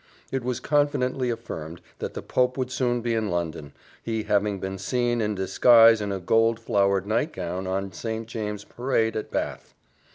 It 0.31 0.43
was 0.43 0.59
confidently 0.59 1.29
affirmed 1.29 1.79
that 1.99 2.15
the 2.15 2.23
Pope 2.23 2.57
would 2.57 2.71
soon 2.71 3.01
be 3.01 3.13
in 3.13 3.29
London, 3.29 3.71
he 4.01 4.23
having 4.23 4.59
been 4.59 4.79
seen 4.79 5.21
in 5.21 5.35
disguise 5.35 6.01
in 6.01 6.11
a 6.11 6.19
gold 6.19 6.59
flowered 6.59 7.05
nightgown 7.05 7.67
on 7.67 7.91
St. 7.93 8.27
James's 8.27 8.65
parade 8.65 9.15
at 9.15 9.29
Bath. 9.29 9.75